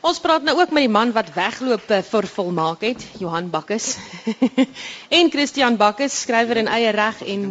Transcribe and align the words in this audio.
Ons 0.00 0.20
praat 0.22 0.44
nou 0.46 0.54
ook 0.60 0.70
met 0.70 0.84
die 0.86 0.92
man 0.92 1.10
wat 1.12 1.32
wegloop 1.34 1.90
eh, 1.90 2.04
vir 2.06 2.26
volmaak 2.30 2.84
het, 2.86 3.02
Johan 3.18 3.48
Bakkes. 3.50 3.96
en 5.18 5.30
Christian 5.30 5.76
Bakkes, 5.76 6.20
skrywer 6.22 6.60
in 6.62 6.70
eie 6.70 6.92
reg 6.94 7.24
en 7.26 7.48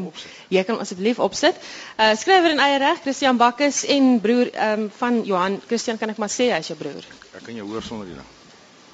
jy 0.54 0.64
kan 0.64 0.80
asseblief 0.80 1.20
opsit. 1.20 1.60
Uh 2.00 2.14
skrywer 2.16 2.56
in 2.56 2.64
eie 2.64 2.80
reg, 2.80 3.04
Christian 3.04 3.40
Bakkes 3.42 3.84
en 3.92 4.16
broer 4.24 4.54
um, 4.70 4.88
van 5.02 5.20
Johan. 5.28 5.60
Christian, 5.68 6.00
kan 6.00 6.16
ek 6.16 6.24
maar 6.24 6.32
sê 6.32 6.48
hy's 6.54 6.72
jou 6.72 6.80
broer? 6.80 7.04
Ek 7.36 7.44
kan 7.44 7.60
jou 7.60 7.68
hoor 7.68 7.84
sonder 7.84 8.16
dit. 8.16 8.34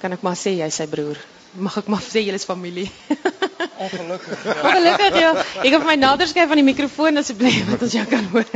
Kan 0.02 0.12
ek 0.12 0.26
maar 0.26 0.36
sê 0.36 0.56
jy's 0.58 0.82
sy 0.82 0.90
broer? 0.90 1.20
Mag 1.54 1.78
ek 1.78 1.86
maar 1.92 2.02
sê 2.02 2.24
julle 2.24 2.40
is 2.40 2.48
familie? 2.48 2.90
Ongelukkig. 3.84 4.42
Ja. 4.44 4.54
Ongelukkig 4.66 5.18
ja. 5.22 5.30
Ek 5.62 5.76
het 5.76 5.86
my 5.86 5.94
nader 5.98 6.26
skuif 6.26 6.50
van 6.50 6.58
die 6.58 6.66
mikrofoon 6.66 7.22
asseblief 7.22 7.70
dat 7.70 7.86
ons 7.86 7.94
jou 7.94 8.04
kan 8.10 8.26
hoor. 8.32 8.50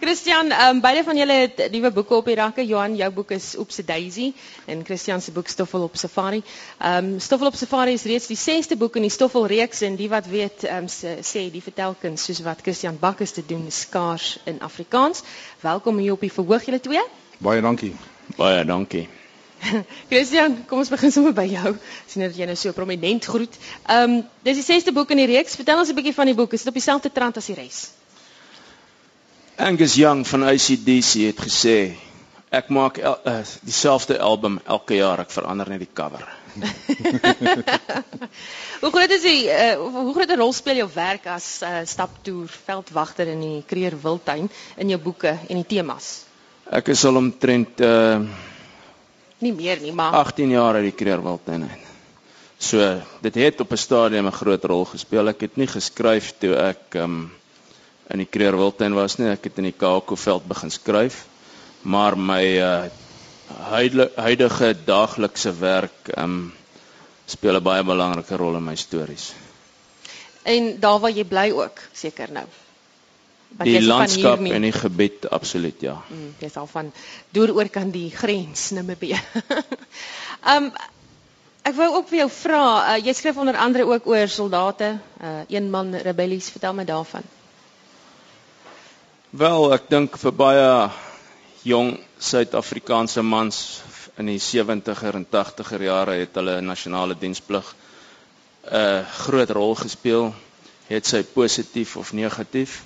Christian, 0.00 0.52
um, 0.52 0.80
beide 0.80 1.04
van 1.04 1.16
julle 1.16 1.32
het 1.32 1.60
nuwe 1.72 1.90
boeke 1.90 2.14
op 2.14 2.26
die 2.28 2.34
rakke. 2.36 2.64
Johan, 2.66 2.96
jou 2.96 3.08
boek 3.12 3.30
is 3.30 3.54
Oop 3.56 3.70
se 3.72 3.84
Daisy 3.84 4.32
en 4.66 4.84
Christian 4.84 5.20
se 5.20 5.32
boek 5.32 5.48
Stoffel 5.48 5.82
op 5.82 5.96
Safari. 5.96 6.42
Ehm 6.78 7.12
um, 7.12 7.20
Stoffel 7.20 7.46
op 7.46 7.54
Safari 7.56 7.92
is 7.96 8.04
reeds 8.04 8.26
die 8.26 8.36
6ste 8.36 8.76
boek 8.76 8.96
in 9.00 9.06
die 9.08 9.10
Stoffel 9.10 9.46
reeks 9.46 9.80
en 9.80 9.96
die 9.96 10.08
wat 10.12 10.28
weet 10.28 10.64
ehm 10.64 10.84
um, 10.84 11.16
sê 11.24 11.46
die 11.50 11.62
vertelkuns 11.64 12.24
soos 12.28 12.42
wat 12.44 12.60
Christian 12.62 12.98
Bakkes 13.00 13.32
te 13.32 13.46
doen 13.46 13.64
skaars 13.70 14.38
in 14.44 14.60
Afrikaans. 14.60 15.22
Welkom 15.60 15.98
hier 15.98 16.12
op 16.12 16.20
die 16.20 16.32
verhoog 16.32 16.64
julle 16.68 16.80
twee. 16.80 17.02
Baie 17.38 17.60
dankie. 17.60 17.94
Baie 18.36 18.64
dankie. 18.64 19.08
Christian, 20.10 20.64
kom 20.68 20.84
ons 20.84 20.92
begin 20.92 21.12
sommer 21.12 21.32
by 21.32 21.46
jou. 21.48 21.76
Sien 22.06 22.26
dat 22.28 22.36
jy 22.36 22.46
nou 22.46 22.56
so 22.56 22.76
prominent 22.76 23.24
groet. 23.24 23.56
Ehm 23.86 24.18
um, 24.18 24.24
dis 24.44 24.60
die 24.60 24.66
6ste 24.72 24.92
boek 24.92 25.16
in 25.16 25.24
die 25.24 25.30
reeks. 25.36 25.56
Vertel 25.56 25.80
ons 25.80 25.88
'n 25.88 25.96
bietjie 25.96 26.18
van 26.20 26.28
die 26.28 26.36
boek. 26.36 26.52
Is 26.52 26.66
dit 26.66 26.74
op 26.74 26.82
dieselfde 26.84 27.12
trant 27.12 27.36
as 27.40 27.48
die 27.48 27.56
res? 27.56 27.86
Angus 29.56 29.94
Young 29.94 30.26
van 30.28 30.42
ACDC 30.44 31.22
het 31.24 31.38
gesê 31.40 31.76
ek 32.52 32.66
maak 32.68 32.98
el, 33.00 33.14
uh, 33.24 33.40
dieselfde 33.64 34.18
album 34.20 34.58
elke 34.68 34.98
jaar, 34.98 35.22
ek 35.24 35.32
verander 35.32 35.70
net 35.72 35.80
die 35.80 35.88
cover. 35.96 36.20
hoe 38.82 38.90
groot 38.92 39.14
is 39.16 39.24
die 39.24 39.48
uh, 39.48 39.78
hoe 39.80 40.12
groot 40.12 40.34
'n 40.34 40.40
rol 40.40 40.52
speel 40.52 40.82
jou 40.82 40.88
werk 40.92 41.24
as 41.32 41.46
uh, 41.64 41.80
staptoer 41.88 42.52
veldwagter 42.66 43.32
in 43.32 43.40
die 43.40 43.62
Kreer 43.66 43.96
Wildtuin 44.02 44.50
in 44.76 44.92
jou 44.92 45.00
boeke 45.00 45.32
en 45.32 45.62
die 45.62 45.70
temas? 45.72 46.26
Ek 46.68 46.92
is 46.92 47.04
al 47.08 47.16
omtrent 47.16 47.80
uh 47.80 48.20
nie 49.40 49.54
meer 49.56 49.80
nie, 49.80 49.92
maar 49.92 50.20
18 50.20 50.52
jaar 50.52 50.80
uit 50.80 50.90
die 50.90 50.96
Kreer 50.96 51.24
Wildtuin 51.24 51.64
uit. 51.64 51.88
So, 52.58 52.80
dit 53.24 53.34
het 53.40 53.60
op 53.60 53.72
'n 53.72 53.80
stadium 53.80 54.28
'n 54.28 54.36
groot 54.36 54.64
rol 54.64 54.84
gespeel. 54.84 55.28
Ek 55.28 55.40
het 55.40 55.56
nie 55.56 55.66
geskryf 55.66 56.34
toe 56.40 56.56
ek 56.56 57.00
um 57.00 57.30
in 58.10 58.22
die 58.22 58.28
Kreer 58.30 58.56
Wildtuin 58.56 58.94
was 58.94 59.18
nie. 59.18 59.30
Ek 59.32 59.48
het 59.48 59.58
in 59.58 59.70
die 59.70 59.76
Kakoveld 59.76 60.46
begin 60.48 60.70
skryf. 60.70 61.24
Maar 61.82 62.18
my 62.18 62.44
uh 62.60 62.86
huidige 63.46 64.72
daaglikse 64.84 65.52
werk 65.60 66.08
um 66.18 66.52
speel 67.26 67.56
'n 67.56 67.62
baie 67.62 67.84
belangrike 67.84 68.36
rol 68.36 68.56
in 68.56 68.64
my 68.64 68.74
stories. 68.74 69.32
En 70.42 70.80
daar 70.80 70.98
waar 71.00 71.10
jy 71.10 71.24
bly 71.24 71.50
ook, 71.50 71.80
seker 71.92 72.32
nou. 72.32 72.46
Want 73.56 73.70
die 73.70 73.82
landskap 73.82 74.42
en 74.42 74.62
die 74.62 74.72
gebied 74.72 75.28
absoluut 75.28 75.80
ja. 75.80 76.02
Mm, 76.08 76.34
jy 76.38 76.46
is 76.46 76.56
al 76.56 76.66
van 76.66 76.92
deur 77.30 77.54
oor 77.54 77.68
kan 77.68 77.90
die 77.90 78.10
grens 78.10 78.70
Namibië. 78.70 79.20
um 80.56 80.72
ek 81.62 81.74
wou 81.74 81.88
ook 81.94 82.08
vir 82.08 82.18
jou 82.18 82.30
vra, 82.30 82.62
uh, 82.94 82.98
jy 83.02 83.12
skryf 83.12 83.36
onder 83.36 83.56
andere 83.56 83.86
ook 83.86 84.06
oor 84.06 84.28
soldate, 84.28 84.98
uh 85.22 85.40
een 85.48 85.70
man 85.70 85.94
rebellies, 85.94 86.50
vertel 86.50 86.74
my 86.74 86.84
daarvan. 86.84 87.22
Wel, 89.36 89.66
ek 89.74 89.90
dink 89.92 90.14
vir 90.16 90.32
baie 90.32 90.68
jong 91.68 91.90
Suid-Afrikaanse 92.24 93.20
mans 93.20 93.56
in 94.16 94.30
die 94.30 94.38
70er 94.40 95.18
en 95.18 95.26
80er 95.28 95.82
jare 95.84 96.14
het 96.22 96.38
hulle 96.38 96.54
nasionale 96.64 97.12
diensplig 97.20 97.66
'n 97.68 98.78
uh, 98.78 99.02
groot 99.26 99.50
rol 99.58 99.74
gespeel, 99.76 100.30
het 100.88 101.10
sy 101.10 101.20
positief 101.34 101.96
of 102.00 102.12
negatief. 102.16 102.78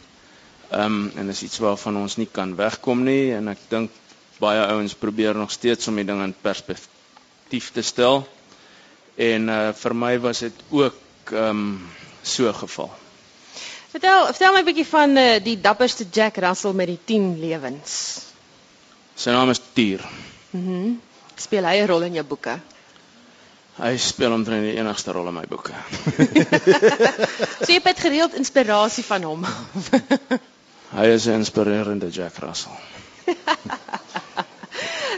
Ehm 0.70 0.96
um, 0.96 1.12
en 1.22 1.30
is 1.30 1.42
iets 1.46 1.60
waarvan 1.62 2.00
ons 2.00 2.16
nie 2.18 2.26
kan 2.26 2.56
wegkom 2.58 3.04
nie 3.04 3.30
en 3.36 3.52
ek 3.54 3.62
dink 3.68 4.00
baie 4.40 4.64
ouens 4.72 4.94
probeer 4.94 5.38
nog 5.38 5.54
steeds 5.54 5.86
om 5.86 6.02
die 6.02 6.08
ding 6.08 6.24
in 6.24 6.34
perspektief 6.42 7.70
te 7.70 7.82
stel. 7.82 8.26
En 9.14 9.48
uh 9.48 9.70
vir 9.84 9.94
my 9.94 10.18
was 10.18 10.42
dit 10.48 10.66
ook 10.70 10.98
ehm 11.30 11.62
um, 11.62 11.86
so 12.22 12.52
geval. 12.52 12.90
Vertel, 13.90 14.26
vertel 14.30 14.52
my 14.54 14.60
'n 14.60 14.68
bietjie 14.70 14.86
van 14.86 15.16
uh, 15.16 15.42
die 15.42 15.56
dapperste 15.60 16.06
Jack 16.12 16.36
Russell 16.36 16.72
met 16.78 16.86
die 16.86 16.98
10 17.04 17.40
lewens. 17.40 17.94
Sy 19.14 19.30
naam 19.34 19.50
is 19.50 19.60
Tier. 19.72 20.04
Mhm. 20.50 20.82
Mm 20.82 21.00
speel 21.40 21.64
hy 21.64 21.80
'n 21.80 21.86
rol 21.88 22.02
in 22.04 22.18
jou 22.18 22.24
boeke? 22.24 22.60
Hy 23.80 23.96
speel 23.96 24.32
omtrent 24.32 24.62
die 24.62 24.76
enigste 24.76 25.12
rol 25.16 25.28
in 25.30 25.34
my 25.34 25.46
boeke. 25.48 25.72
so 27.64 27.72
jy 27.72 27.80
het 27.82 28.02
gereeld 28.04 28.34
inspirasie 28.36 29.04
van 29.04 29.22
hom. 29.24 29.46
hy 30.98 31.06
is 31.16 31.26
'n 31.26 31.40
inspirerende 31.40 32.10
Jack 32.10 32.36
Russell. 32.44 32.76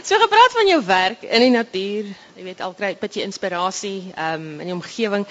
so 0.01 0.17
gepraat 0.19 0.55
van 0.57 0.67
jou 0.67 0.79
werk 0.85 1.23
in 1.23 1.45
die 1.45 1.53
natuur, 1.53 2.09
jy 2.35 2.43
weet 2.43 2.61
al 2.61 2.73
kry 2.73 2.93
'n 2.93 3.01
bietjie 3.01 3.23
inspirasie 3.23 4.13
um, 4.17 4.59
in 4.59 4.67
die 4.71 4.73
omgewing 4.73 5.25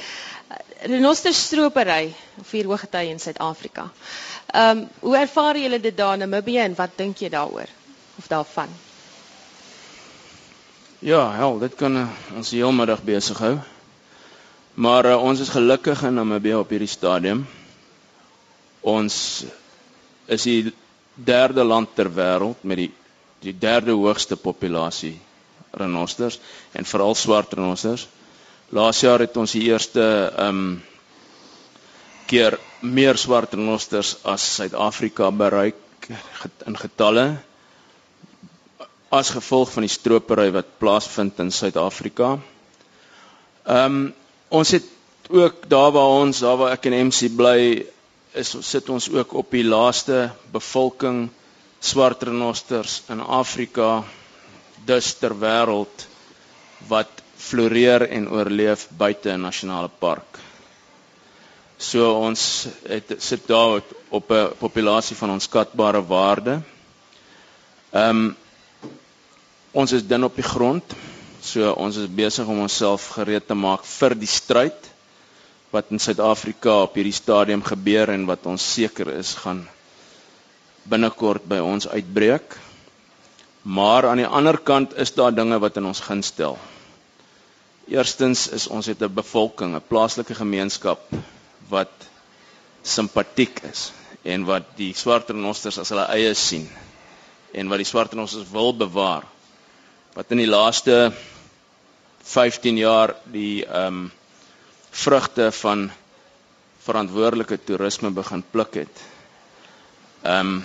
renosterstropery 0.86 2.14
vier 2.50 2.66
hoogtye 2.70 3.10
in 3.10 3.20
Suid-Afrika. 3.20 3.90
Ehm 4.52 4.78
um, 4.78 4.88
hoe 5.00 5.16
ervaar 5.16 5.58
julle 5.58 5.80
dit 5.80 5.96
daar 5.96 6.14
in 6.14 6.24
Namibië 6.24 6.58
en 6.58 6.74
wat 6.74 6.96
dink 6.96 7.18
jy 7.18 7.28
daaroor 7.28 7.68
of 8.18 8.26
daarvan? 8.28 8.68
Ja, 10.98 11.32
hel, 11.34 11.58
dit 11.58 11.74
kan 11.74 11.96
uh, 11.96 12.08
ons 12.36 12.50
heelmiddag 12.50 13.02
besig 13.02 13.38
hou. 13.38 13.56
Maar 14.74 15.06
uh, 15.06 15.22
ons 15.22 15.40
is 15.40 15.48
gelukkig 15.48 16.02
in 16.02 16.14
Namibië 16.14 16.54
op 16.54 16.70
hierdie 16.70 16.90
stadium. 16.90 17.46
Ons 18.80 19.44
is 20.26 20.42
die 20.42 20.72
derde 21.14 21.64
land 21.64 21.94
ter 21.94 22.10
wêreld 22.10 22.62
met 22.62 22.84
die 22.84 22.90
die 23.42 23.54
derde 23.58 23.94
hoogste 23.98 24.36
populasie 24.36 25.16
renosters 25.72 26.38
en 26.72 26.84
veral 26.88 27.14
swart 27.14 27.52
renosters. 27.56 28.06
Laas 28.72 29.00
jaar 29.04 29.20
het 29.24 29.36
ons 29.36 29.52
die 29.56 29.66
eerste 29.68 30.02
ehm 30.32 30.48
um, 30.48 30.80
keer 32.32 32.54
meer 32.80 33.18
swart 33.20 33.52
renosters 33.52 34.14
as 34.24 34.44
Suid-Afrika 34.54 35.26
bereik 35.36 36.06
in 36.66 36.76
getalle 36.80 37.26
as 39.12 39.34
gevolg 39.34 39.68
van 39.74 39.84
die 39.84 39.92
stropery 39.92 40.48
wat 40.54 40.78
plaasvind 40.80 41.42
in 41.44 41.52
Suid-Afrika. 41.52 42.38
Ehm 43.66 43.98
um, 43.98 44.14
ons 44.52 44.70
het 44.70 44.88
ook 45.32 45.68
daar 45.68 45.92
waar 45.92 46.16
ons 46.22 46.40
daar 46.44 46.56
waar 46.60 46.72
ek 46.76 46.86
en 46.88 47.06
MC 47.08 47.28
bly 47.36 47.86
is 48.36 48.50
sit 48.60 48.88
ons 48.88 49.08
ook 49.12 49.32
op 49.32 49.50
die 49.52 49.64
laaste 49.64 50.30
bevolking 50.52 51.28
swart 51.82 52.22
renosters 52.22 53.02
in 53.10 53.20
Afrika 53.20 54.04
dus 54.86 55.14
ter 55.18 55.34
wêreld 55.34 56.06
wat 56.90 57.22
floreer 57.42 58.04
en 58.06 58.28
oorleef 58.30 58.86
buite 58.98 59.30
'n 59.32 59.42
nasionale 59.42 59.90
park. 59.98 60.38
So 61.78 62.14
ons 62.14 62.68
het 62.88 63.14
sit 63.18 63.46
daar 63.46 63.82
op 64.08 64.30
'n 64.30 64.54
populasie 64.58 65.16
van 65.16 65.30
onskatbare 65.30 66.06
waarde. 66.06 66.62
Ehm 67.90 68.08
um, 68.08 68.36
ons 69.72 69.92
is 69.92 70.06
dun 70.06 70.24
op 70.24 70.34
die 70.34 70.50
grond. 70.54 70.84
So 71.40 71.72
ons 71.72 71.96
is 71.96 72.06
besig 72.06 72.46
om 72.46 72.60
onsself 72.60 73.08
gereed 73.08 73.46
te 73.46 73.54
maak 73.54 73.84
vir 73.84 74.14
die 74.14 74.30
stryd 74.30 74.90
wat 75.70 75.84
in 75.90 75.98
Suid-Afrika 75.98 76.82
op 76.82 76.94
hierdie 76.94 77.12
stadium 77.12 77.62
gebeur 77.62 78.08
en 78.08 78.26
wat 78.26 78.46
ons 78.46 78.72
seker 78.72 79.08
is 79.18 79.34
gaan 79.34 79.68
binnekort 80.88 81.44
by 81.48 81.58
ons 81.62 81.88
uitbreek. 81.88 82.56
Maar 83.62 84.08
aan 84.10 84.22
die 84.22 84.26
ander 84.26 84.58
kant 84.58 84.96
is 84.98 85.14
daar 85.14 85.34
dinge 85.34 85.58
wat 85.62 85.76
in 85.78 85.86
ons 85.86 86.02
gunst 86.02 86.34
stel. 86.34 86.58
Eerstens 87.90 88.48
is 88.48 88.66
ons 88.66 88.86
het 88.86 89.02
'n 89.02 89.14
bevolking, 89.14 89.74
'n 89.74 89.88
plaaslike 89.88 90.34
gemeenskap 90.34 91.00
wat 91.68 91.92
simpatiek 92.82 93.62
is 93.70 93.92
en 94.22 94.44
wat 94.44 94.62
die 94.76 94.92
swart 94.94 95.30
renosters 95.30 95.78
as 95.78 95.88
hulle 95.88 96.06
eie 96.14 96.34
sien 96.34 96.68
en 97.52 97.68
wat 97.68 97.78
die 97.78 97.86
swart 97.86 98.12
renosters 98.12 98.50
wil 98.50 98.72
bewaar. 98.72 99.22
Wat 100.14 100.30
in 100.30 100.38
die 100.38 100.50
laaste 100.50 101.12
15 102.22 102.76
jaar 102.76 103.14
die 103.24 103.64
ehm 103.66 103.86
um, 103.86 104.12
vrugte 104.92 105.52
van 105.52 105.90
verantwoordelike 106.84 107.56
toerisme 107.64 108.10
begin 108.10 108.42
pluk 108.50 108.74
het. 108.74 109.11
Ehm 110.22 110.56
um, 110.56 110.62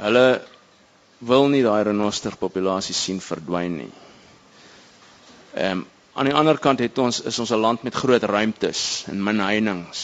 hulle 0.00 0.40
wil 1.28 1.50
nie 1.52 1.60
daai 1.60 1.82
renoster 1.84 2.32
populasie 2.40 2.94
sien 2.96 3.18
verdwyn 3.20 3.74
nie. 3.82 3.92
Ehm 5.54 5.82
um, 5.82 5.86
aan 6.14 6.26
die 6.26 6.34
ander 6.34 6.58
kant 6.58 6.80
het 6.80 6.98
ons 6.98 7.20
is 7.28 7.38
ons 7.38 7.52
'n 7.52 7.60
land 7.60 7.82
met 7.82 7.94
groot 7.94 8.22
ruimtes 8.22 9.04
en 9.08 9.22
min 9.24 9.40
heininge 9.40 10.00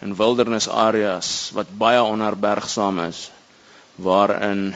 en 0.00 0.16
wildernisareas 0.16 1.50
wat 1.54 1.76
baie 1.78 2.00
onherbergsaam 2.02 3.00
is 3.04 3.30
waarin 3.96 4.74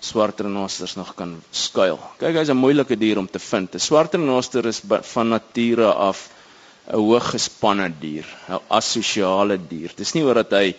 swart 0.00 0.40
renosters 0.40 0.94
nog 0.96 1.14
kan 1.14 1.42
skuil. 1.50 1.98
Kyk, 2.18 2.36
hy's 2.36 2.50
'n 2.50 2.56
moeilike 2.56 2.96
dier 2.96 3.18
om 3.18 3.26
te 3.26 3.38
vind. 3.38 3.74
'n 3.74 3.80
Swart 3.80 4.14
renoster 4.14 4.66
is 4.66 4.80
van 5.02 5.28
nature 5.28 5.92
af 5.92 6.28
'n 6.86 6.96
hooggespanne 6.96 7.88
dier, 8.00 8.26
'n 8.48 8.60
asosiale 8.68 9.58
dier. 9.68 9.90
Dis 9.96 10.14
nie 10.14 10.22
oor 10.22 10.34
dat 10.34 10.50
hy 10.52 10.74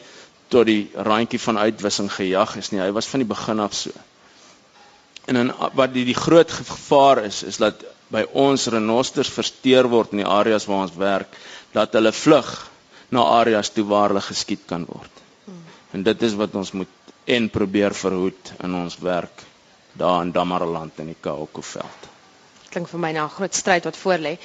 tot 0.47 0.65
die 0.65 0.91
randjie 0.93 1.39
van 1.39 1.57
uitwissing 1.57 2.11
gejag 2.11 2.55
is 2.61 2.71
nie. 2.71 2.81
Hy 2.81 2.91
was 2.95 3.09
van 3.11 3.23
die 3.23 3.29
begin 3.29 3.59
af 3.59 3.73
so. 3.73 3.91
En 5.25 5.39
dan 5.39 5.51
wat 5.73 5.93
die, 5.93 6.05
die 6.05 6.17
groot 6.17 6.51
gevaar 6.51 7.23
is, 7.25 7.43
is 7.43 7.57
dat 7.57 7.81
by 8.13 8.25
ons 8.37 8.67
renosters 8.69 9.31
versteur 9.33 9.89
word 9.89 10.13
in 10.13 10.21
die 10.21 10.29
areas 10.29 10.67
waar 10.69 10.85
ons 10.85 10.97
werk, 10.99 11.33
dat 11.73 11.97
hulle 11.97 12.13
vlug 12.13 12.51
na 13.09 13.25
areas 13.39 13.71
toe 13.73 13.85
waar 13.89 14.13
hulle 14.13 14.21
geskiet 14.21 14.67
kan 14.69 14.85
word. 14.89 15.23
En 15.95 16.03
dit 16.03 16.21
is 16.27 16.37
wat 16.37 16.55
ons 16.55 16.71
moet 16.77 17.11
en 17.25 17.49
probeer 17.49 17.95
verhoed 17.97 18.53
in 18.63 18.73
ons 18.77 18.97
werk 19.01 19.43
daar 19.97 20.21
in 20.21 20.31
Damaraland 20.35 20.99
in 20.99 21.13
die 21.13 21.19
Kaokoveld. 21.19 22.09
Klink 22.69 22.89
vir 22.91 22.99
my 22.99 23.11
na 23.15 23.25
'n 23.25 23.35
groot 23.37 23.55
stryd 23.55 23.85
wat 23.87 23.97
voorlê. 23.97 24.37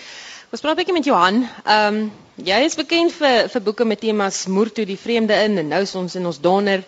Ons 0.51 0.63
praat 0.63 0.75
'n 0.75 0.79
bietjie 0.79 0.95
met 0.95 1.05
Johan. 1.07 1.37
Ehm 1.65 1.97
um, 1.97 2.13
jy 2.43 2.57
is 2.67 2.75
bekend 2.75 3.13
vir 3.15 3.49
vir 3.53 3.63
boeke 3.63 3.85
met 3.85 4.01
temas 4.01 4.47
moer 4.47 4.73
toe 4.73 4.85
die 4.85 4.99
vreemde 4.99 5.37
in 5.47 5.59
en 5.63 5.69
nou 5.69 5.83
is 5.87 5.95
ons 5.95 6.17
in 6.19 6.27
ons 6.27 6.41
donder. 6.41 6.83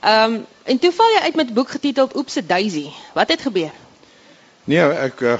Ehm 0.00 0.34
um, 0.34 0.34
en 0.72 0.78
toe 0.82 0.90
val 0.96 1.12
jy 1.14 1.20
uit 1.26 1.36
met 1.40 1.50
'n 1.50 1.54
boek 1.54 1.70
getiteld 1.76 2.16
Oepse 2.16 2.42
Daisy. 2.46 2.90
Wat 3.14 3.28
het 3.28 3.46
gebeur? 3.46 3.70
Nee, 4.64 4.80
ek 4.80 5.20
uh, 5.20 5.38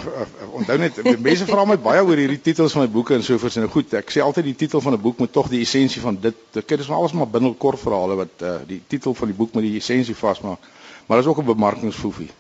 onthou 0.53 0.79
net 0.79 1.03
mense 1.19 1.47
vra 1.51 1.65
my 1.65 1.79
baie 1.89 2.05
oor 2.05 2.17
hierdie 2.17 2.41
titels 2.41 2.73
van 2.73 2.87
my 2.87 2.89
boeke 2.89 3.15
en 3.15 3.25
so 3.25 3.39
voort 3.39 3.57
en 3.57 3.67
nou 3.67 3.73
goed, 3.73 3.95
ek 3.95 4.15
sê 4.15 4.23
altyd 4.23 4.45
die 4.45 4.57
titel 4.63 4.81
van 4.81 4.93
'n 4.93 5.03
boek 5.03 5.19
moet 5.19 5.33
tog 5.33 5.49
die 5.49 5.61
essensie 5.67 6.03
van 6.03 6.21
dit. 6.21 6.37
Dit 6.53 6.79
is 6.79 6.91
alles 6.91 7.13
maar 7.13 7.29
binnenkort 7.29 7.81
verhale 7.81 8.15
wat 8.15 8.43
uh, 8.43 8.57
die 8.67 8.83
titel 8.87 9.15
van 9.15 9.27
die 9.27 9.37
boek 9.37 9.53
moet 9.53 9.67
die 9.67 9.77
essensie 9.83 10.15
vasmaak. 10.15 10.59
Maar 11.07 11.17
daar's 11.17 11.31
ook 11.35 11.43
'n 11.43 11.55
bemarkingsfoefie 11.55 12.31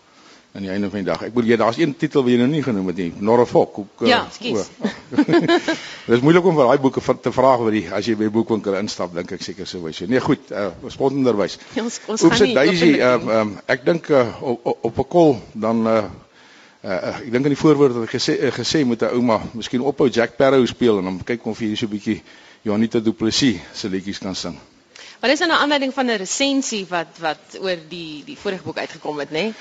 aan 0.57 0.65
die 0.65 0.71
einde 0.73 0.89
van 0.91 1.03
die 1.03 1.07
dag. 1.07 1.23
Ek 1.27 1.35
bedoel 1.35 1.51
jy 1.53 1.57
daar's 1.61 1.79
een 1.79 1.93
titel 2.01 2.25
wat 2.25 2.33
jy 2.33 2.39
nou 2.41 2.49
nie 2.49 2.63
genoem 2.65 2.87
het 2.89 3.01
nie, 3.01 3.11
Norrefok. 3.29 3.79
Ook 3.83 4.05
uh, 4.05 4.09
Ja, 4.09 4.23
skus. 4.33 4.71
Dit 6.07 6.15
is 6.17 6.23
moeilik 6.25 6.47
om 6.49 6.57
vir 6.57 6.71
daai 6.71 6.81
boeke 6.81 7.03
te 7.21 7.33
vra 7.35 7.53
oor 7.61 7.75
die 7.75 7.85
as 7.93 8.09
jy 8.09 8.17
by 8.17 8.31
boekwinkel 8.33 8.79
instap, 8.81 9.13
dink 9.15 9.35
ek 9.37 9.45
seker 9.45 9.69
sou 9.69 9.83
wees. 9.85 10.01
Nee, 10.09 10.23
goed, 10.25 10.49
uh, 10.51 10.71
spontanderwys. 10.93 11.59
Ja, 11.77 11.85
ons 11.85 12.01
ons 12.09 12.25
gaan 12.25 12.47
nie. 12.49 12.55
Daisy, 12.57 12.93
um, 13.05 13.29
um, 13.41 13.53
ek 13.69 13.85
dink 13.85 14.09
uh, 14.09 14.25
op 14.41 14.87
op 14.89 15.03
'n 15.05 15.11
kol 15.13 15.37
dan 15.53 15.85
uh, 15.87 16.05
Uh, 16.87 17.17
ek 17.19 17.33
dink 17.35 17.49
in 17.49 17.51
die 17.51 17.59
voorwoord 17.59 17.97
het 17.97 18.05
ek 18.07 18.13
gesê 18.15 18.35
uh, 18.39 18.51
gesê 18.55 18.85
moet 18.87 19.01
'n 19.03 19.17
ouma 19.19 19.41
miskien 19.59 19.83
ophou 19.83 20.07
Jack 20.07 20.37
Sparrow 20.37 20.63
speel 20.71 21.01
en 21.01 21.09
dan 21.09 21.17
kyk 21.19 21.47
of 21.51 21.59
hy 21.59 21.75
so 21.75 21.87
'n 21.87 21.91
bietjie 21.91 22.23
Janita 22.63 23.01
Du 23.01 23.13
Plessis 23.13 23.59
se 23.75 23.89
liedjies 23.89 24.21
kan 24.23 24.37
sing. 24.37 24.55
Maar 25.19 25.31
dis 25.31 25.41
'n 25.41 25.51
aanleiding 25.51 25.95
van 25.95 26.07
'n 26.07 26.17
resensie 26.17 26.87
wat 26.87 27.19
wat 27.19 27.59
oor 27.59 27.79
die 27.89 28.23
die 28.25 28.39
vorige 28.39 28.63
boek 28.63 28.79
uitgekom 28.79 29.19
het, 29.19 29.31
nê? 29.31 29.51
Nee? 29.51 29.55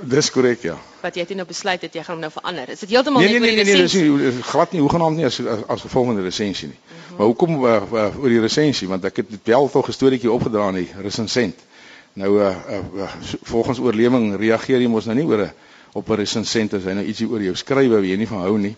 Dis 0.00 0.30
korrek, 0.30 0.62
ja. 0.64 0.78
Wat 1.02 1.16
jy 1.16 1.24
toe 1.28 1.36
nou 1.36 1.46
besluit 1.46 1.82
het 1.84 1.94
jy 1.94 2.02
gaan 2.04 2.16
hom 2.16 2.22
nou 2.24 2.30
verander. 2.32 2.70
Is 2.72 2.80
dit 2.80 2.94
heeltemal 2.94 3.20
nee, 3.20 3.28
nee, 3.28 3.40
nee, 3.40 3.64
nee, 3.64 3.64
nee, 3.64 3.88
nee, 3.88 4.30
dis 4.30 4.46
glad 4.48 4.72
nie 4.72 4.80
hoegenaamd 4.80 5.20
nie 5.20 5.26
as 5.28 5.38
as 5.44 5.84
gevolg 5.84 6.08
van 6.08 6.16
die 6.20 6.24
resensie 6.24 6.68
nie. 6.68 6.78
Uh 6.78 6.94
-huh. 6.94 7.18
Maar 7.18 7.26
hoekom 7.26 7.64
uh, 7.64 7.74
uh, 7.92 8.20
oor 8.22 8.28
die 8.28 8.40
resensie? 8.40 8.88
Want 8.88 9.04
ek 9.04 9.16
het 9.16 9.28
wel 9.44 9.70
tog 9.70 9.88
'n 9.88 9.92
storieetjie 9.92 10.32
opgedra 10.32 10.66
aan 10.66 10.80
die 10.80 10.88
resensent. 11.02 11.58
Nou 12.12 12.40
uh, 12.40 12.56
uh, 12.70 12.78
uh, 12.96 13.12
volgens 13.42 13.78
oorlewing 13.78 14.36
reageer 14.36 14.80
jy 14.80 14.88
mos 14.88 15.04
nou 15.04 15.16
nie 15.16 15.26
oor 15.26 15.44
'n 15.44 15.52
op 15.92 16.08
'n 16.08 16.14
resensent 16.14 16.74
as 16.74 16.84
hy 16.84 16.92
nou 16.92 17.04
ietsie 17.04 17.28
oor 17.28 17.42
jou 17.42 17.54
skryf 17.54 17.90
wat 17.90 18.04
jy 18.04 18.16
nie 18.16 18.28
van 18.28 18.40
hou 18.40 18.58
nie. 18.58 18.76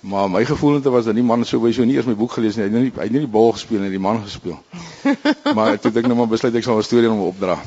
Maar 0.00 0.30
my 0.30 0.44
gevoelente 0.44 0.90
was 0.90 1.04
dat 1.04 1.14
die 1.14 1.22
man 1.22 1.44
sowieso 1.44 1.84
nie 1.84 1.96
eers 1.96 2.06
my 2.06 2.14
boek 2.14 2.32
gelees 2.32 2.56
nie. 2.56 2.64
Hy 2.64 2.70
het 2.70 2.80
nie 2.82 2.92
hy 2.94 3.06
het 3.08 3.14
nie 3.16 3.24
die 3.24 3.30
bal 3.34 3.50
gespeel 3.52 3.82
nie, 3.82 3.90
die 3.90 4.02
man 4.02 4.22
gespeel. 4.22 4.58
maar 5.58 5.78
toe 5.82 5.90
ek 5.90 6.06
nou 6.06 6.14
maar 6.20 6.30
besluit 6.30 6.54
ek 6.54 6.66
sal 6.66 6.78
'n 6.78 6.86
storie 6.86 7.10
aan 7.10 7.18
hom 7.18 7.32
opdra. 7.32 7.58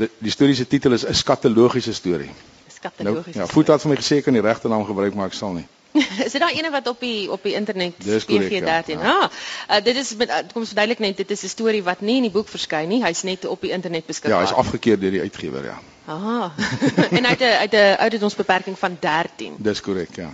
Die, 0.00 0.08
die 0.18 0.32
storie 0.32 0.56
se 0.56 0.66
titel 0.66 0.96
is 0.96 1.04
'n 1.04 1.14
skatologiese 1.14 1.92
storie. 1.92 2.30
Skatologiese. 2.72 3.38
Nou, 3.38 3.48
ja, 3.48 3.52
Voet 3.52 3.68
het 3.68 3.84
vir 3.84 3.90
my 3.90 3.96
gesê 4.00 4.16
ek 4.16 4.24
kan 4.24 4.32
die 4.32 4.42
regte 4.42 4.68
naam 4.68 4.84
gebruik, 4.84 5.14
maar 5.14 5.26
ek 5.26 5.36
sal 5.36 5.52
nie. 5.52 5.66
is 6.26 6.32
dit 6.32 6.40
daai 6.40 6.56
ene 6.56 6.70
wat 6.70 6.88
op 6.88 7.00
die 7.00 7.30
op 7.30 7.42
die 7.42 7.54
internet 7.54 7.94
PG13? 8.00 8.96
Ja. 8.98 9.30
Ah, 9.68 9.76
uh, 9.76 9.84
dit 9.84 9.96
is 9.96 10.16
met 10.16 10.28
uh, 10.28 10.40
kom 10.52 10.64
verduidelik 10.66 10.98
net, 10.98 11.16
dit 11.16 11.30
is 11.30 11.44
'n 11.44 11.52
storie 11.52 11.82
wat 11.82 12.00
nie 12.00 12.16
in 12.16 12.22
die 12.22 12.34
boek 12.34 12.48
verskyn 12.48 12.88
nie. 12.88 13.04
Hy's 13.04 13.22
net 13.22 13.44
op 13.44 13.60
die 13.60 13.70
internet 13.70 14.06
beskikbaar. 14.06 14.40
Ja, 14.40 14.46
hy's 14.46 14.56
afgekeur 14.56 14.98
deur 14.98 15.10
die 15.10 15.20
uitgewer, 15.20 15.64
ja. 15.64 15.78
Aha. 16.04 16.52
en 17.16 17.26
uit 17.26 17.40
'n 17.40 17.56
uit 17.64 17.72
'n 17.72 17.96
ouderdomsbeperking 18.00 18.78
van 18.78 18.96
13. 19.00 19.54
Dis 19.68 19.80
korrek, 19.80 20.16
ja. 20.16 20.30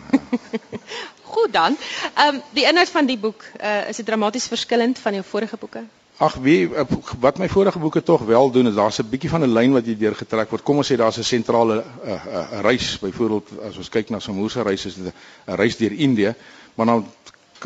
Goed 1.22 1.52
dan. 1.52 1.76
Ehm 2.14 2.34
um, 2.34 2.42
die 2.50 2.64
inhoud 2.64 2.88
van 2.88 3.06
die 3.06 3.18
boek, 3.18 3.42
uh, 3.62 3.88
is 3.88 3.96
dit 3.96 4.06
dramaties 4.06 4.46
verskillend 4.46 4.98
van 4.98 5.12
jou 5.12 5.24
vorige 5.28 5.56
boeke? 5.56 5.82
Ag, 6.16 6.34
wie 6.34 6.74
eh, 6.74 6.84
wat 7.20 7.38
my 7.38 7.48
vorige 7.48 7.78
boeke 7.78 8.02
tog 8.02 8.22
wel 8.28 8.50
doen 8.50 8.66
is 8.66 8.74
daar's 8.74 8.98
'n 8.98 9.08
bietjie 9.08 9.30
van 9.30 9.42
'n 9.42 9.52
lyn 9.52 9.72
wat 9.72 9.84
hier 9.84 9.98
deurgetrek 9.98 10.50
word. 10.50 10.62
Kom 10.62 10.76
ons 10.76 10.92
sê 10.92 10.96
daar's 10.96 11.18
'n 11.18 11.24
sentrale 11.24 11.84
uh, 12.04 12.10
uh, 12.10 12.34
uh, 12.34 12.60
reis, 12.60 12.98
byvoorbeeld 12.98 13.48
as 13.68 13.76
ons 13.76 13.88
kyk 13.88 14.10
na 14.10 14.18
Samoa 14.18 14.48
se 14.48 14.62
reis 14.62 14.84
is 14.86 14.94
dit 14.94 15.14
'n 15.46 15.54
reis 15.54 15.76
deur 15.76 15.92
Indië, 15.92 16.34
maar 16.74 16.86
dan 16.86 17.06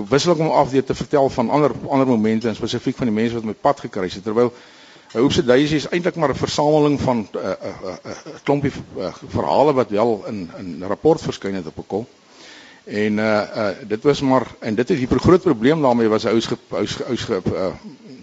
wissel 0.08 0.32
ek 0.32 0.38
hom 0.38 0.50
af 0.50 0.70
deur 0.70 0.84
te 0.84 0.94
vertel 0.94 1.28
van 1.30 1.50
ander 1.50 1.70
ander 1.88 2.06
momente 2.06 2.48
en 2.48 2.54
spesifiek 2.54 2.96
van 2.96 3.06
die 3.06 3.14
mense 3.14 3.34
wat 3.34 3.44
my 3.44 3.54
pad 3.54 3.80
gekruis 3.80 4.14
het 4.14 4.24
terwyl 4.24 4.52
Hoopse 5.14 5.44
Daisy 5.46 5.78
is 5.78 5.86
eintlik 5.94 6.16
maar 6.18 6.32
'n 6.34 6.34
versameling 6.34 7.00
van 7.00 7.18
'n 7.18 7.36
uh, 7.38 7.42
uh, 7.42 7.74
uh, 7.84 7.96
uh, 8.06 8.12
klompie 8.42 8.72
uh, 8.98 9.14
verhale 9.28 9.72
wat 9.72 9.90
wel 9.90 10.24
in 10.26 10.50
in 10.58 10.78
'n 10.78 10.86
rapport 10.86 11.20
verskyn 11.20 11.54
het 11.54 11.66
op 11.66 11.78
'n 11.78 11.86
kol. 11.86 12.06
En 12.84 13.18
uh 13.18 13.42
uh 13.56 13.68
dit 13.86 14.02
was 14.02 14.20
maar 14.20 14.46
en 14.60 14.74
dit 14.74 14.90
is 14.90 14.98
die 14.98 15.18
groot 15.18 15.42
probleem 15.42 15.82
daarmee 15.82 16.08
was 16.08 16.22
hy 16.22 16.30
ou 16.30 16.40
ou 16.70 16.86
ou 17.08 17.16
uh, 17.54 17.72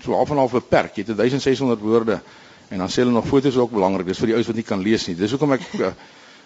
so 0.03 0.13
half 0.13 0.29
en 0.29 0.35
half 0.35 0.51
beperk. 0.51 0.95
Jy 0.95 1.03
het 1.07 1.17
1600 1.17 1.79
woorde 1.79 2.19
en 2.67 2.77
dan 2.77 2.89
sê 2.89 3.01
hulle 3.01 3.11
nog 3.11 3.27
foto's 3.27 3.55
ook 3.55 3.71
belangrik. 3.71 4.07
Dis 4.07 4.17
vir 4.17 4.27
die 4.27 4.35
ouens 4.35 4.47
wat 4.47 4.55
nie 4.55 4.67
kan 4.67 4.81
lees 4.81 5.07
nie. 5.07 5.15
Dis 5.15 5.31
hoekom 5.31 5.51
ek 5.51 5.61
uh, 5.79 5.88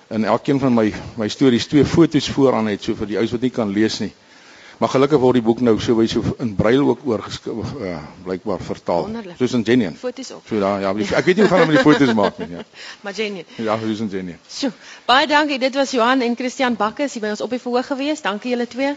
in 0.08 0.26
elkeen 0.26 0.60
van 0.60 0.74
my 0.74 0.94
my 1.18 1.28
stories 1.28 1.66
twee 1.68 1.86
foto's 1.86 2.30
vooraan 2.30 2.68
het 2.68 2.84
so 2.84 2.96
vir 2.96 3.08
die 3.08 3.18
ouens 3.18 3.32
wat 3.32 3.42
nie 3.42 3.50
kan 3.50 3.72
lees 3.72 4.00
nie. 4.00 4.14
Maar 4.78 4.90
gelukkig 4.90 5.20
word 5.20 5.40
die 5.40 5.46
boek 5.46 5.62
nou 5.64 5.76
so 5.80 5.96
baie 5.96 6.10
so 6.12 6.36
in 6.44 6.56
brail 6.56 6.88
ook 6.92 7.06
oorgeskryf 7.08 7.74
uh, 7.80 7.98
blykbaar 8.26 8.60
vertaal. 8.60 9.10
Soos 9.40 9.54
in 9.54 9.66
Genian. 9.66 9.96
Foto's 9.96 10.32
op. 10.36 10.44
So 10.50 10.60
daar 10.60 10.82
ja, 10.84 10.94
die, 10.94 11.08
ek 11.16 11.26
weet 11.30 11.40
nie 11.40 11.48
hoe 11.48 11.52
gaan 11.54 11.66
hulle 11.66 11.78
die 11.78 11.86
foto's 11.86 12.14
maak 12.18 12.38
nie, 12.44 12.50
ja. 12.58 12.66
Maar 13.04 13.14
Genian. 13.14 13.46
Ja, 13.56 13.78
soos 13.80 14.04
in 14.04 14.10
Genian. 14.10 14.40
So, 14.48 14.72
baie 15.06 15.28
dankie. 15.32 15.60
Dit 15.60 15.76
was 15.76 15.96
Johan 15.96 16.22
en 16.22 16.36
Christian 16.36 16.76
Bakkes 16.76 17.16
hier 17.16 17.24
by 17.24 17.36
ons 17.36 17.46
op 17.46 17.56
die 17.56 17.62
verhoog 17.62 17.94
gewees. 17.94 18.26
Dankie 18.26 18.56
julle 18.56 18.68
twee. 18.68 18.96